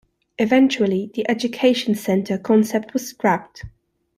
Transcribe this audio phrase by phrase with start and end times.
[0.39, 3.65] Eventually the "Education Center" concept was scrapped.